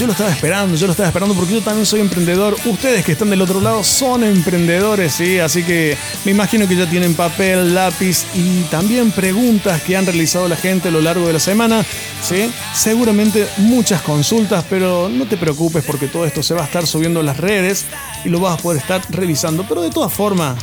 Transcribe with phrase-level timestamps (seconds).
[0.00, 2.56] yo lo estaba esperando, yo lo estaba esperando porque yo también soy emprendedor.
[2.64, 5.38] Ustedes que están del otro lado son emprendedores, ¿sí?
[5.38, 10.48] Así que me imagino que ya tienen papel, lápiz y también preguntas que han realizado
[10.48, 11.84] la gente a lo largo de la semana,
[12.22, 12.50] ¿sí?
[12.72, 17.20] Seguramente muchas consultas, pero no te preocupes porque todo esto se va a estar subiendo
[17.20, 17.84] a las redes
[18.24, 19.66] y lo vas a poder estar revisando.
[19.68, 20.56] Pero de todas formas,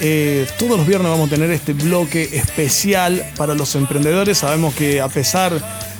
[0.00, 4.38] eh, todos los viernes vamos a tener este bloque especial para los emprendedores.
[4.38, 5.52] Sabemos que a pesar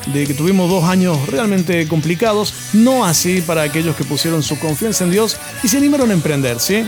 [0.06, 5.04] de que tuvimos dos años realmente complicados, no así para aquellos que pusieron su confianza
[5.04, 6.84] en Dios y se animaron a emprender, ¿sí?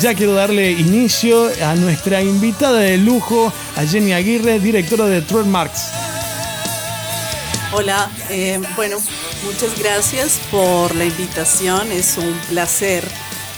[0.00, 5.88] Ya quiero darle inicio a nuestra invitada de lujo, a Jenny Aguirre, directora de Marks.
[7.72, 8.98] Hola, eh, bueno,
[9.44, 11.92] muchas gracias por la invitación.
[11.92, 13.04] Es un placer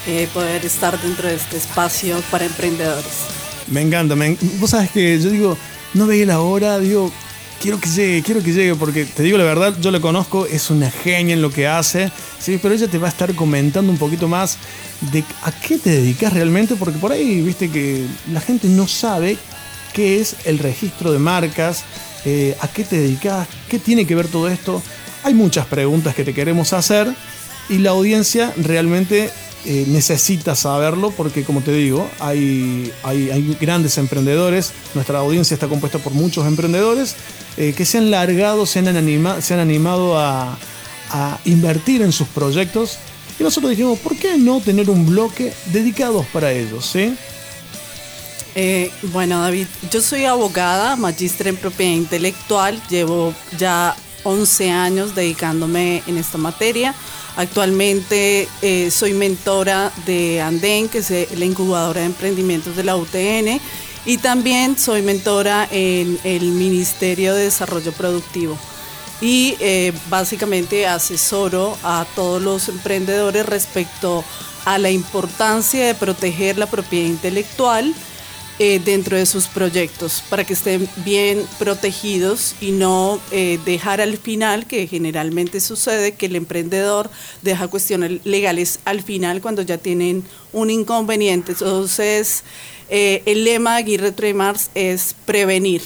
[0.06, 3.12] eh, poder estar dentro de este espacio para emprendedores.
[3.68, 4.14] Me encanta,
[4.58, 5.58] vos sabes que yo digo,
[5.94, 7.12] no veía la hora, digo,
[7.60, 10.70] quiero que llegue, quiero que llegue, porque te digo la verdad, yo la conozco, es
[10.70, 12.58] una genia en lo que hace, ¿sí?
[12.60, 14.58] pero ella te va a estar comentando un poquito más
[15.12, 19.36] de a qué te dedicas realmente, porque por ahí, viste que la gente no sabe
[19.92, 21.84] qué es el registro de marcas,
[22.24, 24.82] eh, a qué te dedicas, qué tiene que ver todo esto.
[25.22, 27.08] Hay muchas preguntas que te queremos hacer
[27.68, 29.30] y la audiencia realmente
[29.64, 34.72] eh, necesita saberlo porque, como te digo, hay, hay, grandes emprendedores.
[34.94, 37.14] Nuestra audiencia está compuesta por muchos emprendedores
[37.56, 40.58] eh, que se han largado, se han, se han animado a,
[41.44, 42.96] invertir en sus proyectos.
[43.38, 46.86] Y nosotros dijimos, ¿por qué no tener un bloque dedicado para ellos?
[46.86, 47.14] ¿sí?
[48.54, 56.02] Eh, bueno, David, yo soy abogada, magíster en propiedad intelectual, llevo ya 11 años dedicándome
[56.06, 56.94] en esta materia.
[57.36, 62.96] Actualmente eh, soy mentora de Andén, que es eh, la incubadora de emprendimientos de la
[62.96, 63.58] UTN,
[64.04, 68.58] y también soy mentora en el Ministerio de Desarrollo Productivo.
[69.22, 74.24] Y eh, básicamente asesoro a todos los emprendedores respecto
[74.64, 77.94] a la importancia de proteger la propiedad intelectual
[78.58, 84.18] eh, dentro de sus proyectos para que estén bien protegidos y no eh, dejar al
[84.18, 90.22] final, que generalmente sucede, que el emprendedor deja cuestiones legales al final cuando ya tienen
[90.52, 91.52] un inconveniente.
[91.52, 92.44] Entonces,
[92.90, 95.82] eh, el lema de Aguirre Tremars es prevenir.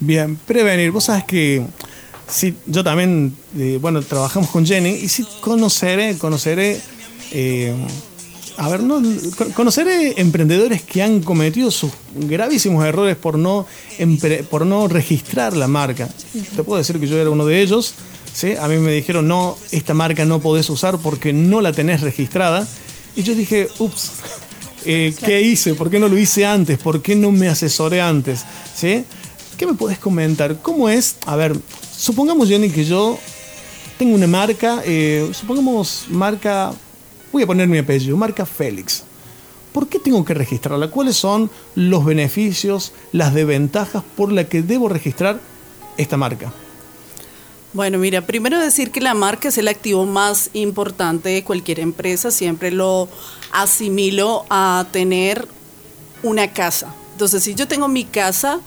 [0.00, 0.90] Bien, prevenir.
[0.92, 1.62] Vos sabes que
[2.26, 3.36] sí, yo también,
[3.78, 6.80] bueno, trabajamos con Jenny y sí conoceré, conoceré
[8.60, 9.02] a ver, no,
[9.54, 13.66] conoceré emprendedores que han cometido sus gravísimos errores por no,
[14.50, 16.10] por no registrar la marca.
[16.54, 17.94] Te puedo decir que yo era uno de ellos.
[18.34, 18.52] ¿sí?
[18.60, 22.68] A mí me dijeron, no, esta marca no podés usar porque no la tenés registrada.
[23.16, 24.10] Y yo dije, ups,
[24.84, 25.74] eh, ¿qué hice?
[25.74, 26.78] ¿Por qué no lo hice antes?
[26.78, 28.44] ¿Por qué no me asesoré antes?
[28.76, 29.06] ¿Sí?
[29.56, 30.58] ¿Qué me podés comentar?
[30.60, 31.16] ¿Cómo es?
[31.24, 31.56] A ver,
[31.96, 33.18] supongamos, Jenny, que yo
[33.96, 36.74] tengo una marca, eh, supongamos marca
[37.32, 39.04] Voy a poner mi apellido, marca Félix.
[39.72, 40.90] ¿Por qué tengo que registrarla?
[40.90, 45.38] ¿Cuáles son los beneficios, las desventajas por las que debo registrar
[45.96, 46.52] esta marca?
[47.72, 52.32] Bueno, mira, primero decir que la marca es el activo más importante de cualquier empresa.
[52.32, 53.08] Siempre lo
[53.52, 55.46] asimilo a tener
[56.24, 56.92] una casa.
[57.12, 58.58] Entonces, si yo tengo mi casa,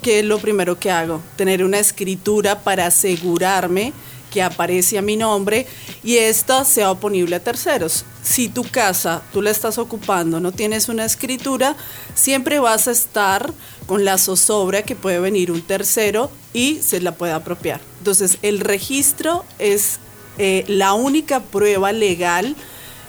[0.00, 1.20] ¿qué es lo primero que hago?
[1.34, 3.92] Tener una escritura para asegurarme
[4.30, 5.66] que aparece a mi nombre
[6.02, 8.04] y esta sea oponible a terceros.
[8.22, 11.76] Si tu casa, tú la estás ocupando, no tienes una escritura,
[12.14, 13.52] siempre vas a estar
[13.86, 17.80] con la zozobra que puede venir un tercero y se la puede apropiar.
[17.98, 19.98] Entonces, el registro es
[20.38, 22.56] eh, la única prueba legal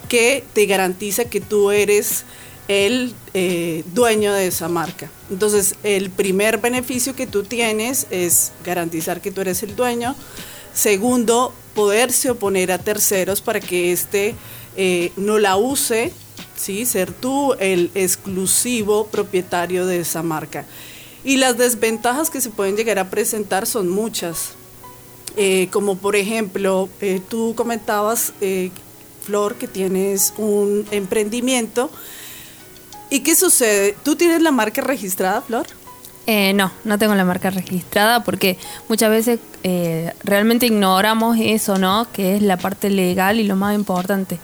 [0.08, 2.24] que te garantiza que tú eres
[2.68, 5.10] el eh, dueño de esa marca.
[5.30, 10.16] Entonces, el primer beneficio que tú tienes es garantizar que tú eres el dueño.
[10.74, 14.36] Segundo, poderse oponer a terceros para que éste
[14.76, 16.12] eh, no la use,
[16.56, 16.86] ¿sí?
[16.86, 20.66] ser tú el exclusivo propietario de esa marca.
[21.24, 24.54] Y las desventajas que se pueden llegar a presentar son muchas.
[25.36, 28.34] Eh, como por ejemplo, eh, tú comentabas,
[29.24, 31.92] Flor, que tienes un emprendimiento.
[33.12, 33.96] ¿Y qué sucede?
[34.04, 35.68] ¿Tú tienes la marca registrada, Flor?
[36.30, 38.58] Eh, no, no tengo la marca registrada porque
[38.90, 42.06] muchas veces eh, realmente ignoramos eso, ¿no?
[42.12, 44.38] Que es la parte legal y lo más importante.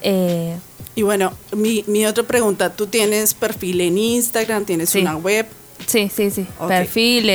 [0.00, 0.56] Eh,
[0.94, 4.64] y bueno, mi, mi, otra pregunta, ¿tú tienes perfil en Instagram?
[4.64, 5.46] ¿Tienes una web?
[5.86, 6.46] Sí, sí, sí.
[6.66, 7.30] Perfil,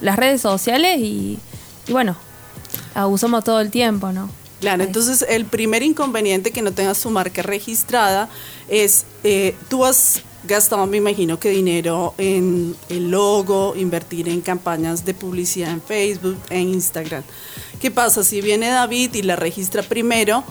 [0.00, 1.38] las redes sociales y,
[1.86, 2.16] y bueno,
[2.96, 4.28] usamos todo el tiempo, ¿no?
[4.60, 8.28] Claro, entonces el primer inconveniente que no tengas tu marca registrada
[8.68, 9.06] es,
[9.68, 15.70] tú has gastado, me imagino que dinero en el logo, invertir en campañas de publicidad
[15.70, 17.22] en Facebook, en Instagram.
[17.80, 18.24] ¿Qué pasa?
[18.24, 20.44] Si viene David y la registra primero,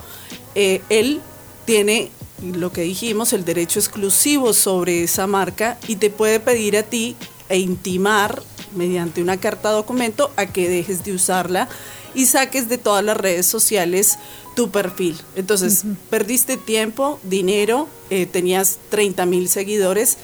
[0.56, 1.22] eh, él
[1.66, 2.12] tiene
[2.42, 7.16] lo que dijimos, el derecho exclusivo sobre esa marca y te puede pedir a ti
[7.50, 8.42] e intimar
[8.75, 11.69] mediante una carta documento a que dejes de usarla
[12.15, 14.18] y saques de todas las redes sociales
[14.56, 15.19] tu perfil.
[15.36, 20.18] Entonces, perdiste tiempo, dinero, eh, tenías 30 mil seguidores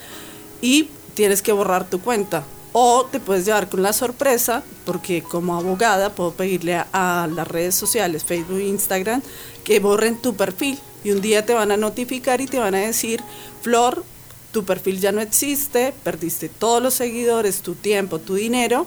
[0.62, 2.44] y tienes que borrar tu cuenta.
[2.72, 7.48] O te puedes llevar con la sorpresa, porque como abogada puedo pedirle a, a las
[7.48, 9.24] redes sociales, Facebook Instagram,
[9.64, 10.78] que borren tu perfil.
[11.04, 13.22] Y un día te van a notificar y te van a decir,
[13.62, 14.04] Flor,
[14.52, 18.86] tu perfil ya no existe, perdiste todos los seguidores, tu tiempo, tu dinero,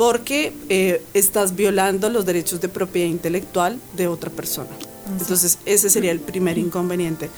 [0.00, 4.70] porque eh, estás violando los derechos de propiedad intelectual de otra persona.
[5.20, 7.28] Entonces, ese sería el primer inconveniente.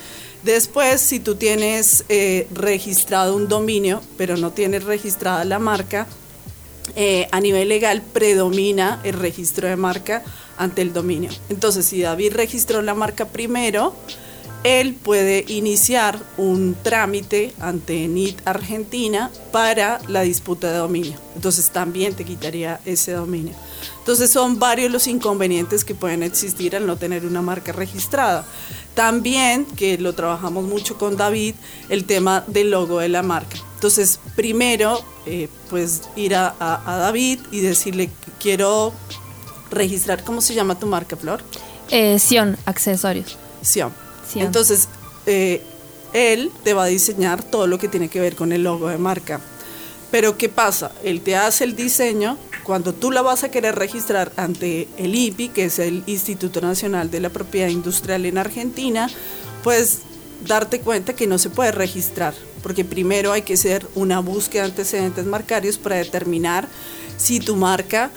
[0.45, 6.07] Después, si tú tienes eh, registrado un dominio, pero no tienes registrada la marca,
[6.95, 10.23] eh, a nivel legal predomina el registro de marca
[10.57, 11.31] ante el dominio.
[11.49, 13.93] Entonces, si David registró la marca primero,
[14.65, 21.19] él puede iniciar un trámite ante NIT Argentina para la disputa de dominio.
[21.35, 23.55] Entonces también te quitaría ese dominio.
[23.99, 28.45] Entonces son varios los inconvenientes que pueden existir al no tener una marca registrada.
[28.95, 31.55] También, que lo trabajamos mucho con David,
[31.89, 33.57] el tema del logo de la marca.
[33.75, 36.55] Entonces, primero, eh, pues ir a,
[36.87, 38.11] David y decirle,
[38.41, 38.93] quiero
[39.71, 41.43] registrar, ¿cómo se llama tu marca, Flor?
[41.91, 43.39] Eh, Sion, accesorios.
[43.63, 43.93] Sion.
[44.37, 44.89] Entonces,
[45.27, 45.63] eh,
[46.13, 48.99] él te va a diseñar todo lo que tiene que ver con el logo de
[48.99, 49.41] marca.
[50.11, 50.93] Pero ¿qué pasa?
[51.03, 55.49] Él te hace el diseño, cuando tú la vas a querer registrar ante el IPI,
[55.49, 59.09] que es el Instituto Nacional de la Propiedad Industrial en Argentina,
[59.63, 60.01] pues
[60.47, 64.71] darte cuenta que no se puede registrar, porque primero hay que hacer una búsqueda de
[64.71, 66.69] antecedentes marcarios para determinar
[67.17, 68.11] si tu marca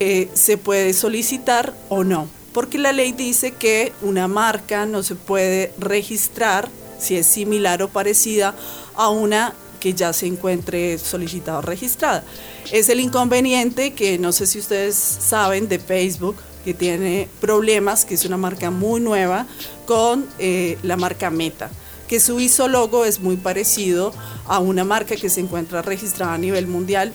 [0.00, 5.14] eh, se puede solicitar o no porque la ley dice que una marca no se
[5.14, 6.68] puede registrar
[6.98, 8.52] si es similar o parecida
[8.96, 12.24] a una que ya se encuentre solicitada o registrada.
[12.72, 16.34] Es el inconveniente que no sé si ustedes saben de Facebook,
[16.64, 19.46] que tiene problemas, que es una marca muy nueva,
[19.86, 21.70] con eh, la marca Meta
[22.08, 24.14] que su ISO logo es muy parecido
[24.46, 27.12] a una marca que se encuentra registrada a nivel mundial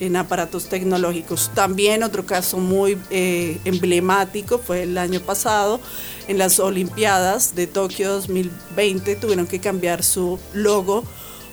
[0.00, 1.50] en aparatos tecnológicos.
[1.54, 5.80] También otro caso muy eh, emblemático fue el año pasado,
[6.26, 11.04] en las Olimpiadas de Tokio 2020 tuvieron que cambiar su logo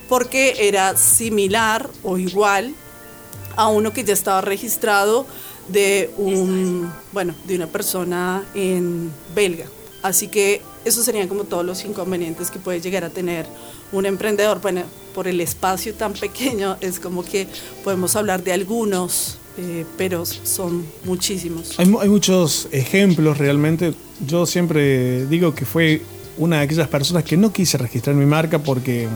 [0.10, 2.74] porque era similar o igual
[3.56, 5.26] a uno que ya estaba registrado
[5.68, 9.66] de un bueno de una persona en belga
[10.08, 13.46] así que esos serían como todos los inconvenientes que puede llegar a tener
[13.92, 14.62] un emprendedor.
[14.62, 14.84] Bueno,
[15.14, 17.48] por el espacio tan pequeño es como que
[17.84, 21.80] podemos hablar de algunos, eh, pero son muchísimos.
[21.80, 23.94] Hay, hay, muchos ejemplos realmente.
[24.26, 26.02] Yo siempre digo que fue
[26.38, 29.08] una de aquellas personas que no quise registrar mi marca porque,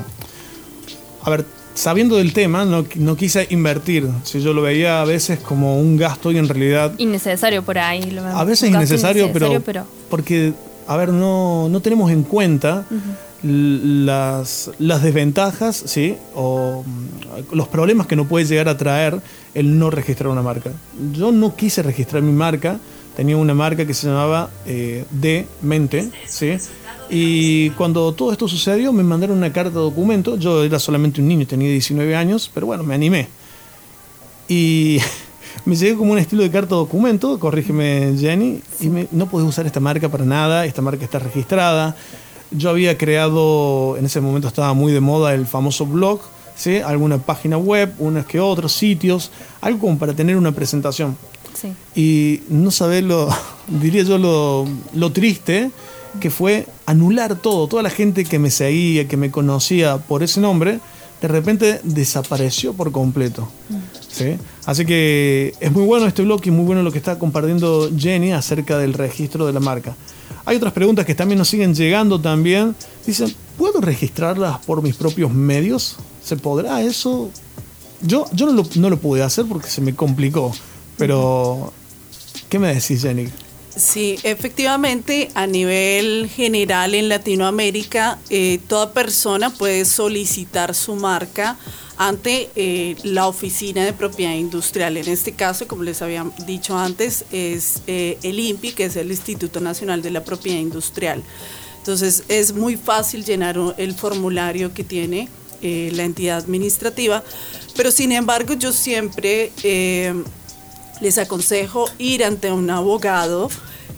[1.24, 4.08] a ver, sabiendo del tema, no, no quise invertir.
[4.24, 6.94] Si yo lo veía a veces como un gasto y en realidad...
[6.98, 8.18] Innecesario por ahí.
[8.34, 10.54] a veces innecesario, pero, pero, Porque,
[10.88, 12.86] a ver, no, no tenemos en cuenta
[13.44, 16.18] las, las desventajas, ¿sí?
[16.36, 19.20] O mm, los problemas que no puede llegar a traer
[19.54, 20.72] el no registrar una marca.
[21.14, 22.80] Yo no quise registrar mi marca,
[23.16, 26.58] tenía una marca que se llamaba eh, De Mente, ¿sí?
[27.10, 30.38] Y cuando todo esto sucedió, me mandaron una carta de documento.
[30.38, 33.28] Yo era solamente un niño, tenía 19 años, pero bueno, me animé.
[34.48, 35.00] Y
[35.66, 39.66] me llegué como un estilo de carta documento, corrígeme Jenny, y me, no puedes usar
[39.66, 41.96] esta marca para nada, esta marca está registrada.
[42.52, 46.20] Yo había creado, en ese momento estaba muy de moda el famoso blog,
[46.56, 46.78] ¿sí?
[46.78, 49.32] alguna página web, unas que otros sitios,
[49.62, 51.16] algo como para tener una presentación.
[51.54, 51.74] Sí.
[51.96, 53.30] Y no sabés lo,
[53.68, 55.72] diría yo, lo, lo triste
[56.20, 60.42] que fue anular todo, toda la gente que me seguía, que me conocía por ese
[60.42, 60.80] nombre,
[61.22, 63.48] de repente desapareció por completo.
[64.12, 64.38] ¿sí?
[64.66, 68.32] Así que es muy bueno este blog y muy bueno lo que está compartiendo Jenny
[68.32, 69.96] acerca del registro de la marca.
[70.46, 72.76] Hay otras preguntas que también nos siguen llegando también.
[73.06, 75.98] Dicen, ¿puedo registrarlas por mis propios medios?
[76.24, 77.30] ¿Se podrá eso?
[78.02, 80.52] Yo, yo no, lo, no lo pude hacer porque se me complicó.
[80.98, 81.72] Pero,
[82.50, 83.28] ¿qué me decís, Jenny?
[83.76, 91.58] Sí, efectivamente, a nivel general en Latinoamérica, eh, toda persona puede solicitar su marca
[91.98, 94.98] ante eh, la Oficina de Propiedad Industrial.
[94.98, 99.12] En este caso, como les había dicho antes, es eh, el INPI, que es el
[99.12, 101.24] Instituto Nacional de la Propiedad Industrial.
[101.78, 105.30] Entonces es muy fácil llenar el formulario que tiene
[105.62, 107.24] eh, la entidad administrativa,
[107.76, 109.52] pero sin embargo yo siempre
[111.02, 113.50] les aconsejo ir ante un abogado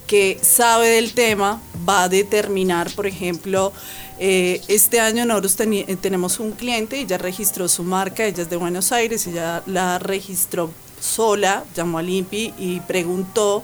[0.06, 3.72] que sabe del tema, va a determinar, por ejemplo,
[4.18, 5.56] eh, este año nosotros
[6.00, 10.70] tenemos un cliente, ella registró su marca, ella es de Buenos Aires, ella la registró
[11.00, 13.62] sola, llamó al INPI y preguntó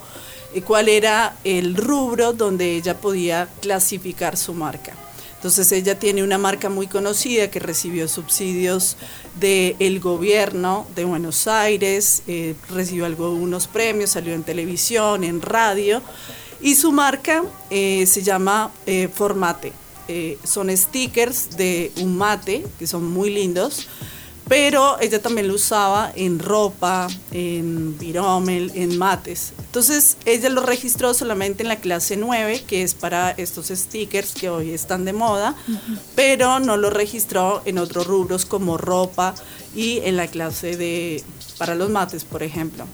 [0.67, 4.95] cuál era el rubro donde ella podía clasificar su marca.
[5.41, 8.99] Entonces ella tiene una marca muy conocida que recibió subsidios
[9.41, 16.03] del gobierno de Buenos Aires, eh, recibió algunos premios, salió en televisión, en radio,
[16.61, 19.73] y su marca eh, se llama eh, Formate.
[20.45, 23.89] son stickers de un mate, que son muy lindos,
[24.51, 29.53] pero ella también lo usaba en ropa, en viromel, en mates.
[29.61, 34.51] Entonces ella lo registró solamente en la clase 9, que es para estos stickers que
[34.51, 35.55] hoy están de moda,
[36.17, 39.37] pero no lo registró en otros rubros como ropa
[39.73, 41.23] y en la clase de
[41.57, 42.87] para los mates, por ejemplo.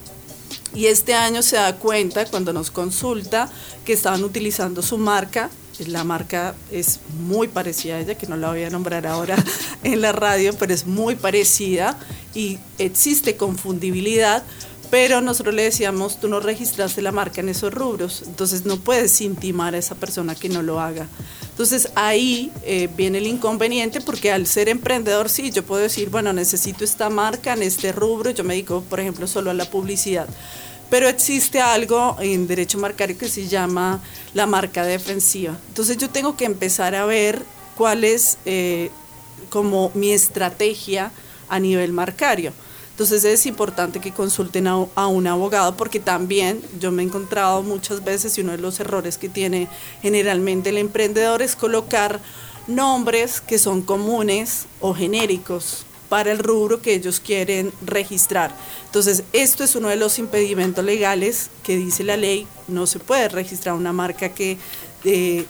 [0.74, 3.50] Y este año se da cuenta cuando nos consulta
[3.86, 5.48] que estaban utilizando su marca
[5.84, 9.36] la marca es muy parecida a ella, que no la voy a nombrar ahora
[9.82, 11.98] en la radio, pero es muy parecida
[12.34, 14.42] y existe confundibilidad,
[14.90, 19.20] pero nosotros le decíamos, tú no registraste la marca en esos rubros, entonces no puedes
[19.20, 21.08] intimar a esa persona que no lo haga.
[21.50, 26.32] Entonces ahí eh, viene el inconveniente porque al ser emprendedor sí, yo puedo decir, bueno,
[26.32, 30.28] necesito esta marca en este rubro, yo me dedico, por ejemplo, solo a la publicidad
[30.90, 34.00] pero existe algo en derecho marcario que se llama
[34.34, 35.58] la marca defensiva.
[35.68, 37.44] Entonces yo tengo que empezar a ver
[37.76, 38.90] cuál es eh,
[39.50, 41.10] como mi estrategia
[41.48, 42.52] a nivel marcario.
[42.92, 47.62] Entonces es importante que consulten a, a, un abogado porque también yo me he encontrado
[47.62, 49.68] muchas veces y uno de los errores que tiene
[50.00, 52.20] generalmente el emprendedor es colocar
[52.66, 58.54] nombres que son comunes o genéricos para el rubro que ellos quieren registrar.
[58.86, 63.28] Entonces, esto es uno de los impedimentos legales que dice la ley, no se puede
[63.28, 64.58] registrar una marca que
[65.04, 65.46] eh,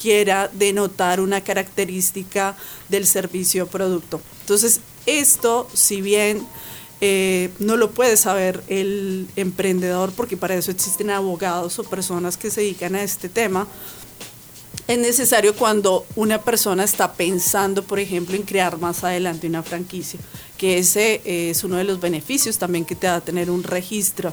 [0.00, 2.56] quiera denotar una característica
[2.88, 4.20] del servicio o producto.
[4.40, 6.46] Entonces, esto, si bien
[7.02, 12.50] eh, no lo puede saber el emprendedor, porque para eso existen abogados o personas que
[12.50, 13.66] se dedican a este tema,
[14.90, 20.18] es necesario cuando una persona está pensando, por ejemplo, en crear más adelante una franquicia,
[20.58, 24.32] que ese eh, es uno de los beneficios también que te da tener un registro,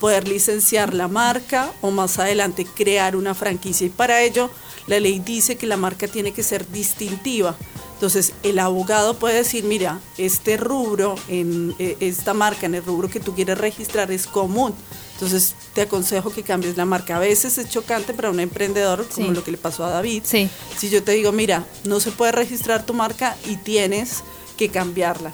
[0.00, 3.86] poder licenciar la marca o más adelante crear una franquicia.
[3.86, 4.50] Y para ello,
[4.88, 7.56] la ley dice que la marca tiene que ser distintiva.
[7.94, 13.08] Entonces, el abogado puede decir, mira, este rubro, en eh, esta marca, en el rubro
[13.08, 14.74] que tú quieres registrar es común
[15.14, 17.16] entonces te aconsejo que cambies la marca.
[17.16, 20.22] A veces es chocante para un emprendedor, como lo que le pasó a David.
[20.24, 20.48] Sí.
[20.76, 24.22] Si yo te digo, mira, no se puede registrar tu marca y tienes
[24.56, 25.32] que cambiarla.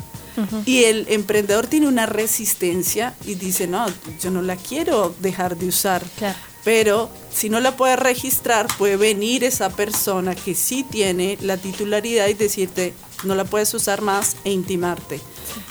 [0.65, 3.87] Y el emprendedor tiene una resistencia y dice, no,
[4.23, 6.03] yo no la quiero dejar de usar.
[6.65, 12.29] Pero si no la puede registrar, puede venir esa persona que sí tiene la titularidad
[12.29, 12.95] y decirte,
[13.25, 15.21] no la puedes usar más e intimarte.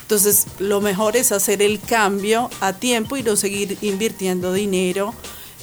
[0.02, 5.14] Entonces, lo mejor es hacer el cambio a tiempo y no seguir invirtiendo dinero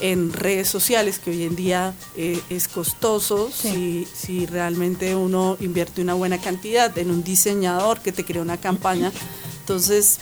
[0.01, 6.03] en redes sociales, que hoy en día eh, es costoso si, si realmente uno invierte
[6.03, 9.11] una buena cantidad en un diseñador que te crea una campaña.
[9.61, 10.19] Entonces,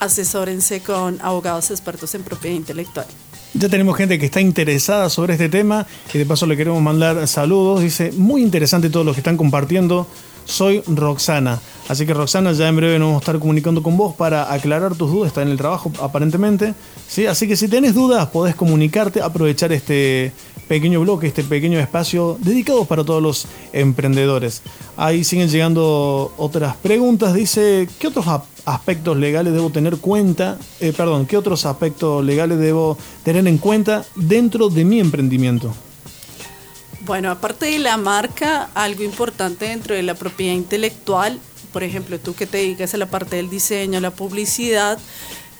[0.00, 3.06] asesórense con abogados expertos en propiedad intelectual.
[3.54, 7.28] Ya tenemos gente que está interesada sobre este tema y de paso le queremos mandar
[7.28, 7.82] saludos.
[7.82, 10.06] Dice, muy interesante todo lo que están compartiendo.
[10.44, 11.60] Soy Roxana.
[11.88, 14.94] Así que Roxana, ya en breve nos vamos a estar comunicando con vos para aclarar
[14.94, 15.28] tus dudas.
[15.28, 16.74] Está en el trabajo aparentemente.
[17.08, 17.26] ¿sí?
[17.26, 20.32] Así que si tenés dudas, podés comunicarte, aprovechar este
[20.68, 24.62] pequeño bloque, este pequeño espacio dedicado para todos los emprendedores.
[24.96, 27.34] Ahí siguen llegando otras preguntas.
[27.34, 28.24] Dice, ¿qué otros
[28.64, 30.58] aspectos legales debo tener cuenta?
[30.80, 35.74] Eh, perdón, ¿qué otros aspectos legales debo tener en cuenta dentro de mi emprendimiento?
[37.04, 41.40] Bueno, aparte de la marca, algo importante dentro de la propiedad intelectual,
[41.72, 45.00] por ejemplo, tú que te dedicas a la parte del diseño, la publicidad,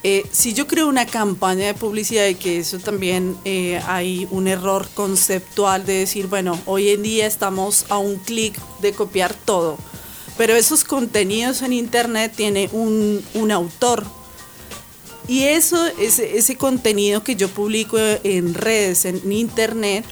[0.04, 4.46] eh, si yo creo una campaña de publicidad y que eso también eh, hay un
[4.46, 9.78] error conceptual de decir, bueno, hoy en día estamos a un clic de copiar todo,
[10.38, 14.04] pero esos contenidos en Internet tienen un, un autor.
[15.26, 20.04] Y eso, ese contenido que yo publico en redes, en Internet,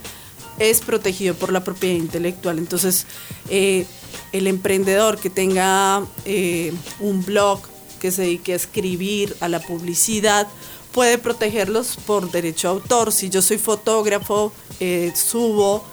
[0.60, 2.58] es protegido por la propiedad intelectual.
[2.58, 3.06] Entonces,
[3.48, 3.86] eh,
[4.30, 7.62] el emprendedor que tenga eh, un blog
[7.98, 10.46] que se dedique a escribir, a la publicidad,
[10.92, 13.10] puede protegerlos por derecho a autor.
[13.10, 15.84] Si yo soy fotógrafo, eh, subo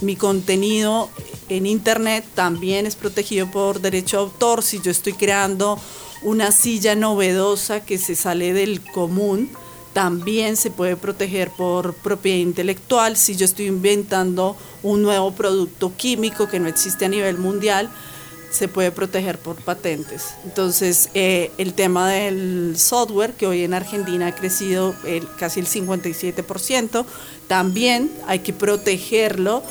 [0.00, 1.10] mi contenido
[1.48, 4.62] en internet también es protegido por derecho de autor.
[4.62, 5.78] Si yo estoy creando
[6.22, 9.50] una silla novedosa que se sale del común,
[9.92, 13.16] también se puede proteger por propiedad intelectual.
[13.16, 17.90] Si yo estoy inventando un nuevo producto químico que no existe a nivel mundial,
[18.50, 20.34] se puede proteger por patentes.
[20.44, 24.94] Entonces, eh, el tema del software, que hoy en Argentina ha crecido
[25.38, 27.04] casi el 57%,
[27.46, 29.62] también hay que protegerlo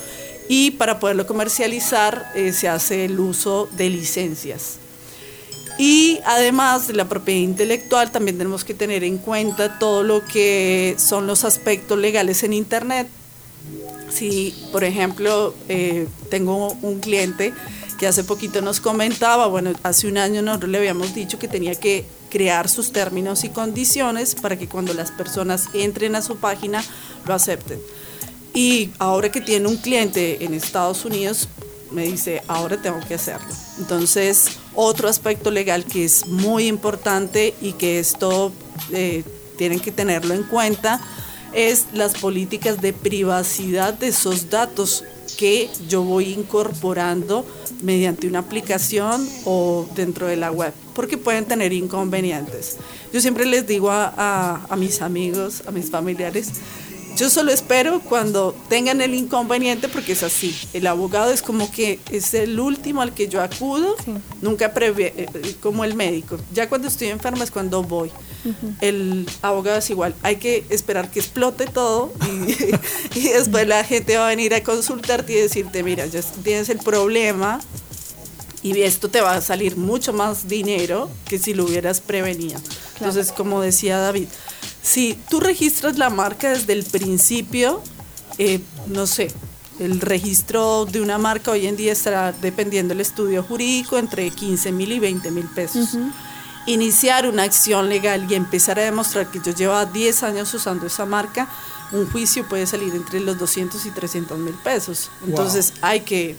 [0.48, 4.80] y para poderlo comercializar eh, se hace el uso de licencias.
[5.78, 10.96] Y además de la propiedad intelectual, también tenemos que tener en cuenta todo lo que
[10.98, 13.08] son los aspectos legales en Internet.
[14.10, 17.54] Si, por ejemplo, eh, tengo un cliente
[18.00, 21.76] que hace poquito nos comentaba, bueno, hace un año nosotros le habíamos dicho que tenía
[21.76, 26.84] que crear sus términos y condiciones para que cuando las personas entren a su página
[27.26, 27.80] lo acepten.
[28.54, 31.48] Y ahora que tiene un cliente en Estados Unidos,
[31.92, 33.48] me dice, ahora tengo que hacerlo.
[33.80, 38.52] Entonces, otro aspecto legal que es muy importante y que esto
[38.92, 39.24] eh,
[39.58, 41.02] tienen que tenerlo en cuenta
[41.54, 45.04] es las políticas de privacidad de esos datos
[45.38, 47.46] que yo voy incorporando
[47.82, 52.78] mediante una aplicación o dentro de la web, porque pueden tener inconvenientes.
[53.14, 56.52] Yo siempre les digo a, a mis amigos, a mis familiares,
[57.18, 60.56] yo solo espero cuando tengan el inconveniente, porque es así.
[60.74, 63.96] El abogado es como que es el último al que yo acudo,
[64.42, 66.38] nunca prevé, eh, eh, como el médico.
[66.54, 68.12] Ya cuando estoy enferma es cuando voy.
[68.80, 70.16] El abogado es igual.
[70.22, 74.64] Hay que esperar que explote todo y, y, después la gente va a venir a
[74.64, 77.60] consultarte y decirte, mira, ya tienes el problema
[78.62, 82.60] y esto te va a salir mucho más dinero que si lo hubieras prevenido.
[82.96, 84.28] Entonces, como decía David,
[84.88, 87.82] si tú registras la marca desde el principio,
[88.38, 89.28] eh, no sé,
[89.80, 94.72] el registro de una marca hoy en día estará dependiendo del estudio jurídico entre 15
[94.72, 95.90] mil y 20 mil pesos.
[96.68, 101.06] Iniciar una acción legal y empezar a demostrar que yo llevo 10 años usando esa
[101.06, 101.50] marca,
[101.92, 105.10] un juicio puede salir entre los 200 y 300 mil pesos.
[105.28, 106.38] Entonces hay que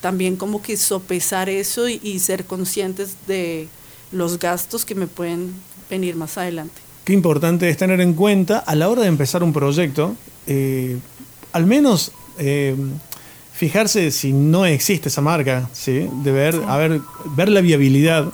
[0.00, 3.68] también como que sopesar eso y ser conscientes de
[4.10, 5.54] los gastos que me pueden
[5.90, 9.52] venir más adelante qué importante es tener en cuenta a la hora de empezar un
[9.52, 10.14] proyecto,
[10.46, 10.96] eh,
[11.50, 12.76] al menos eh,
[13.52, 16.08] fijarse si no existe esa marca, ¿sí?
[16.22, 17.00] de ver, A ver,
[17.34, 18.26] ver la viabilidad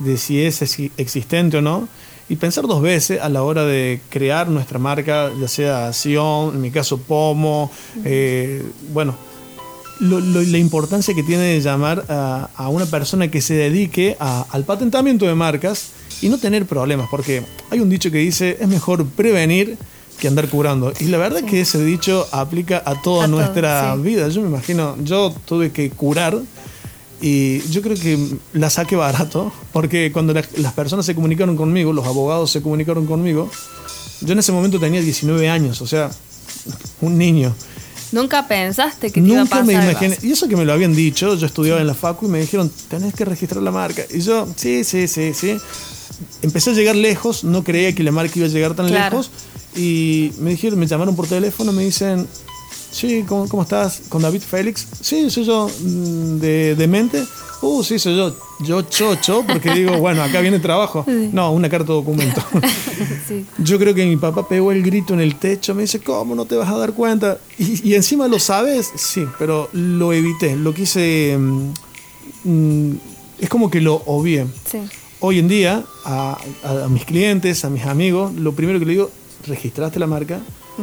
[0.00, 0.60] de si es
[0.96, 1.86] existente o no,
[2.28, 6.60] y pensar dos veces a la hora de crear nuestra marca, ya sea Sion, en
[6.60, 7.70] mi caso Pomo,
[8.04, 8.60] eh,
[8.92, 9.14] bueno,
[10.00, 15.36] la importancia que tiene de llamar a, una persona que se dedique al patentamiento de
[15.36, 19.76] marcas y no tener problemas, porque hay un dicho que dice, es mejor prevenir
[20.18, 20.92] que andar curando.
[20.98, 24.28] Y la verdad es que ese dicho aplica a toda nuestra vida.
[24.28, 26.38] Yo me imagino, yo tuve que curar
[27.20, 28.18] y yo creo que
[28.52, 33.50] la saqué barato, porque cuando las personas se comunicaron conmigo, los abogados se comunicaron conmigo,
[34.20, 36.10] yo en ese momento tenía 19 años, o sea,
[37.00, 37.54] un niño.
[38.12, 40.16] ¿Nunca pensaste que te iba a pasar me imaginé.
[40.22, 42.70] Y eso que me lo habían dicho, yo estudiaba en la facu y me dijeron,
[42.88, 44.02] tenés que registrar la marca.
[44.14, 45.58] Y yo, sí, sí, sí, sí
[46.42, 49.30] empecé a llegar lejos, no creía que la marca iba a llegar tan lejos.
[49.76, 52.26] Y me dijeron, me llamaron por teléfono, me dicen,
[52.90, 54.02] sí, ¿cómo, cómo estás?
[54.08, 54.86] ¿Con David Félix?
[55.00, 57.22] Sí, soy yo, mm, de, de mente.
[57.62, 58.34] Uh, sí, soy yo.
[58.60, 61.04] Yo chocho, porque digo, bueno, acá viene trabajo.
[61.06, 62.42] No, una carta de documento.
[63.58, 66.46] Yo creo que mi papá pegó el grito en el techo, me dice, ¿cómo no
[66.46, 67.38] te vas a dar cuenta?
[67.58, 71.36] Y, encima lo sabes, sí, pero lo evité, lo quise...
[71.38, 71.72] Mm,
[72.44, 72.98] mm,
[73.40, 74.46] es como que lo obvié.
[74.70, 74.78] Sí
[75.20, 76.38] hoy en día a,
[76.90, 79.10] mis clientes, a mis amigos, lo primero que le digo,
[79.46, 80.40] registraste la marca,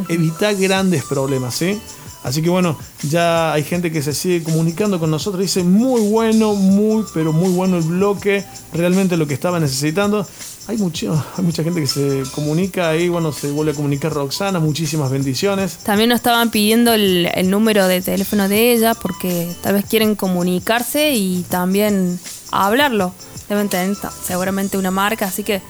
[0.10, 1.80] evita grandes problemas, ¿sí?
[2.24, 2.78] Así que bueno,
[3.10, 7.50] ya hay gente que se sigue comunicando con nosotros, dice muy bueno, muy, pero muy
[7.50, 10.26] bueno el bloque, realmente lo que estaba necesitando.
[10.68, 14.62] Hay, mucho, hay mucha gente que se comunica ahí, bueno, se vuelve a comunicar Roxana,
[14.62, 15.80] muchísimas bendiciones.
[15.84, 20.16] También nos estaban pidiendo el, el número de teléfono de ella porque tal vez quieren
[20.16, 22.18] comunicarse y también
[22.52, 23.14] hablarlo
[23.50, 25.62] deben tener seguramente una marca, así que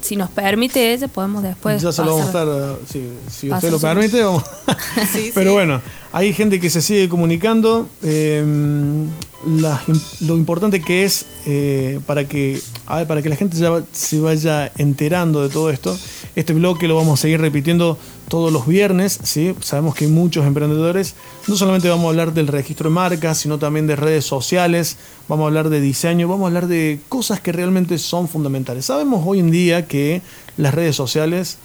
[0.00, 1.82] si nos permite ella, podemos después.
[1.82, 4.44] Ya se lo vamos a estar, eh, si, usted lo permite, vamos.
[5.34, 5.80] Pero bueno,
[6.12, 7.88] hay gente que se sigue comunicando.
[8.02, 8.44] Eh,
[9.44, 15.42] lo importante que es eh, para que para que la gente ya se vaya enterando
[15.42, 15.96] de todo esto.
[16.34, 19.18] Este bloque lo vamos a seguir repitiendo todos los viernes.
[19.22, 19.54] ¿sí?
[19.60, 21.14] Sabemos que hay muchos emprendedores.
[21.46, 24.96] No solamente vamos a hablar del registro de marcas, sino también de redes sociales.
[25.28, 26.26] Vamos a hablar de diseño.
[26.26, 28.86] Vamos a hablar de cosas que realmente son fundamentales.
[28.86, 30.22] Sabemos hoy en día que
[30.56, 31.58] las redes sociales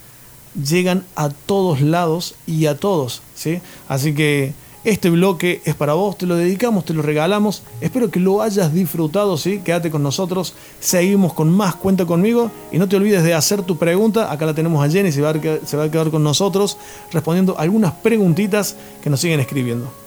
[0.62, 3.22] llegan a todos lados y a todos.
[3.36, 3.60] ¿sí?
[3.88, 7.64] Así que Este bloque es para vos, te lo dedicamos, te lo regalamos.
[7.80, 9.62] Espero que lo hayas disfrutado, ¿sí?
[9.64, 10.56] Quédate con nosotros.
[10.82, 12.52] Seguimos con más Cuenta conmigo.
[12.70, 14.30] Y no te olvides de hacer tu pregunta.
[14.30, 16.78] Acá la tenemos a Jenny, se va a, se va a quedar con nosotros
[17.14, 20.03] respondiendo algunas preguntitas que nos siguen escribiendo.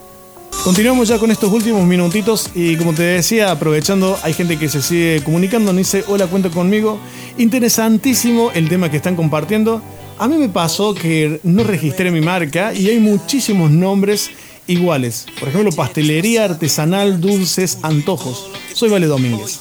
[0.67, 4.83] Continuamos ya con estos últimos minutitos y como te decía, aprovechando, hay gente que se
[4.83, 6.99] sigue comunicando, dice, hola, cuenta conmigo.
[7.39, 9.81] Interesantísimo el tema que están compartiendo.
[10.19, 14.31] A mí me pasó que no registré mi marca y hay muchísimos nombres
[14.67, 15.27] iguales.
[15.39, 18.51] Por ejemplo, pastelería artesanal, dulces, antojos.
[18.75, 19.61] Soy Vale Domínguez.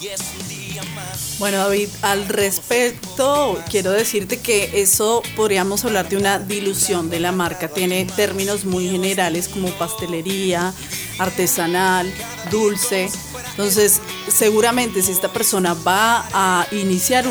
[1.37, 7.33] Bueno, David, al respecto, quiero decirte que eso podríamos hablar de una dilución de la
[7.33, 7.67] marca.
[7.67, 10.73] Tiene términos muy generales como pastelería,
[11.19, 12.09] artesanal,
[12.51, 13.09] dulce.
[13.51, 17.25] Entonces, seguramente si esta persona va a iniciar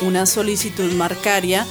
[0.00, 1.66] una solicitud marcaria,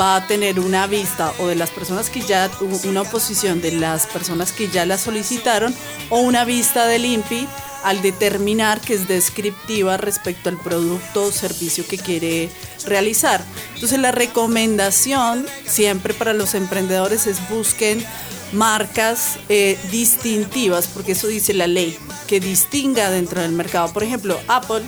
[0.00, 2.48] va a tener una vista o de las personas que ya,
[2.84, 5.74] una oposición de las personas que ya la solicitaron
[6.08, 7.48] o una vista del INPI
[7.84, 12.50] al determinar que es descriptiva respecto al producto o servicio que quiere
[12.86, 13.44] realizar.
[13.74, 18.04] Entonces la recomendación siempre para los emprendedores es busquen
[18.52, 23.92] marcas eh, distintivas, porque eso dice la ley, que distinga dentro del mercado.
[23.92, 24.82] Por ejemplo, Apple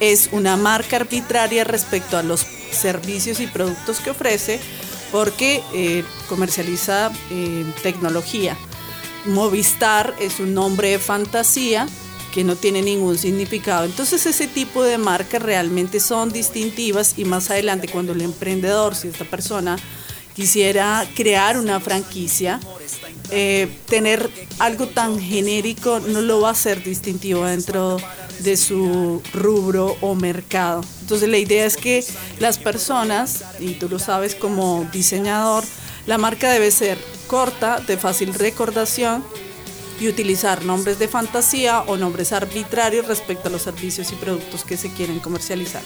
[0.00, 4.60] es una marca arbitraria respecto a los servicios y productos que ofrece
[5.10, 8.56] porque eh, comercializa eh, tecnología.
[9.24, 11.86] Movistar es un nombre de fantasía
[12.32, 13.84] que no tiene ningún significado.
[13.84, 19.08] Entonces ese tipo de marcas realmente son distintivas y más adelante cuando el emprendedor, si
[19.08, 19.78] esta persona
[20.34, 22.60] quisiera crear una franquicia,
[23.30, 27.98] eh, tener algo tan genérico no lo va a ser distintivo dentro
[28.40, 30.82] de su rubro o mercado.
[31.00, 32.04] Entonces la idea es que
[32.38, 35.64] las personas, y tú lo sabes como diseñador,
[36.06, 39.24] la marca debe ser corta, de fácil recordación,
[40.00, 44.76] y utilizar nombres de fantasía o nombres arbitrarios respecto a los servicios y productos que
[44.76, 45.82] se quieren comercializar.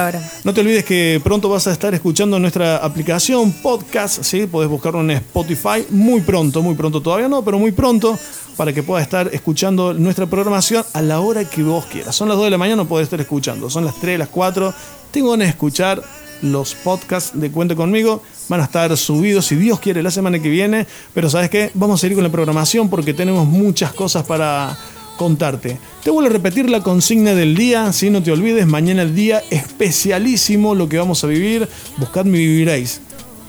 [0.44, 4.46] No te olvides que pronto vas a estar escuchando nuestra aplicación podcast, ¿sí?
[4.46, 8.18] Podés buscarlo en Spotify muy pronto, muy pronto todavía no, pero muy pronto
[8.56, 12.16] para que puedas estar escuchando nuestra programación a la hora que vos quieras.
[12.16, 13.70] Son las 2 de la mañana, no podés estar escuchando.
[13.70, 14.74] Son las 3, las 4.
[15.12, 16.04] Tengo ganas de escuchar
[16.42, 18.22] los podcasts de Cuente conmigo.
[18.50, 20.88] Van a estar subidos, si Dios quiere, la semana que viene.
[21.14, 21.72] Pero ¿sabes qué?
[21.74, 24.78] Vamos a seguir con la programación porque tenemos muchas cosas para
[25.18, 25.80] contarte.
[26.04, 29.42] Te vuelvo a repetir la consigna del día, si no te olvides, mañana el día
[29.50, 31.68] especialísimo lo que vamos a vivir.
[31.98, 33.02] Buscadme y viviréis.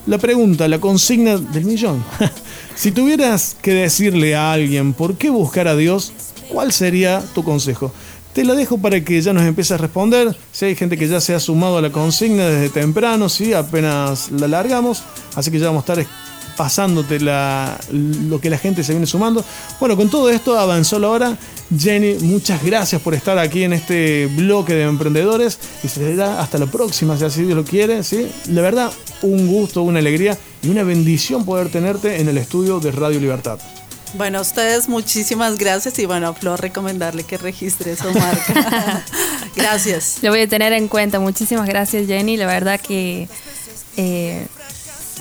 [0.06, 2.02] La pregunta, la consigna del millón.
[2.74, 6.12] si tuvieras que decirle a alguien por qué buscar a Dios,
[6.48, 7.92] ¿cuál sería tu consejo?
[8.38, 10.32] Te la dejo para que ya nos empieces a responder.
[10.52, 14.30] Si hay gente que ya se ha sumado a la consigna desde temprano, sí, apenas
[14.30, 15.02] la largamos.
[15.34, 16.06] Así que ya vamos a estar
[16.56, 19.44] pasándote lo que la gente se viene sumando.
[19.80, 21.36] Bueno, con todo esto avanzó la hora.
[21.76, 26.58] Jenny, muchas gracias por estar aquí en este bloque de emprendedores y se da hasta
[26.58, 28.04] la próxima, si así Dios lo quiere.
[28.04, 28.30] ¿sí?
[28.50, 32.92] La verdad, un gusto, una alegría y una bendición poder tenerte en el estudio de
[32.92, 33.58] Radio Libertad.
[34.14, 39.04] Bueno, a ustedes muchísimas gracias y bueno, Flor, recomendarle que registre su marca.
[39.56, 40.18] gracias.
[40.22, 41.20] Lo voy a tener en cuenta.
[41.20, 42.36] Muchísimas gracias, Jenny.
[42.36, 43.28] La verdad que
[43.96, 44.46] eh,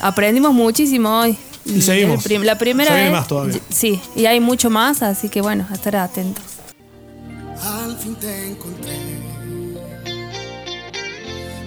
[0.00, 1.36] aprendimos muchísimo hoy.
[1.64, 2.24] Y seguimos.
[2.30, 3.12] la primera vez.
[3.12, 3.60] más todavía.
[3.68, 6.44] Sí, y hay mucho más, así que bueno, a estar atentos.
[7.62, 8.96] Al fin te encontré.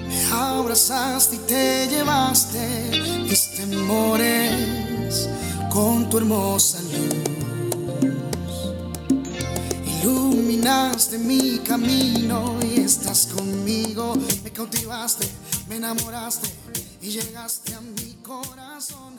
[0.08, 2.92] Me abrazaste y te llevaste
[3.24, 4.91] mis temores
[5.72, 8.12] con tu hermosa luz.
[10.02, 14.16] Iluminaste mi camino y estás conmigo.
[14.44, 15.28] Me cautivaste,
[15.70, 16.50] me enamoraste
[17.02, 19.11] y llegaste a mi corazón.